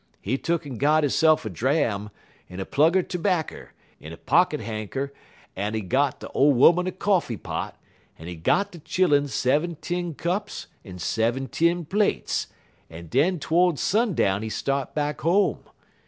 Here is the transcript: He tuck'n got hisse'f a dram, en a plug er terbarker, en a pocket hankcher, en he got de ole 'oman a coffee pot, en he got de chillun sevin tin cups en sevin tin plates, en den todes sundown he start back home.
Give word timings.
He 0.19 0.35
tuck'n 0.39 0.79
got 0.79 1.03
hisse'f 1.03 1.45
a 1.45 1.49
dram, 1.51 2.09
en 2.49 2.59
a 2.59 2.65
plug 2.65 2.97
er 2.97 3.03
terbarker, 3.03 3.69
en 4.01 4.11
a 4.11 4.17
pocket 4.17 4.59
hankcher, 4.59 5.11
en 5.55 5.75
he 5.75 5.81
got 5.81 6.21
de 6.21 6.27
ole 6.31 6.65
'oman 6.65 6.87
a 6.87 6.91
coffee 6.91 7.37
pot, 7.37 7.79
en 8.17 8.25
he 8.25 8.33
got 8.35 8.71
de 8.71 8.79
chillun 8.79 9.27
sevin 9.27 9.75
tin 9.75 10.15
cups 10.15 10.65
en 10.83 10.97
sevin 10.97 11.47
tin 11.47 11.85
plates, 11.85 12.47
en 12.89 13.09
den 13.09 13.37
todes 13.37 13.79
sundown 13.79 14.41
he 14.41 14.49
start 14.49 14.95
back 14.95 15.21
home. 15.21 15.59